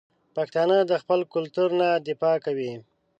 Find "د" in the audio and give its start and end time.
0.89-0.91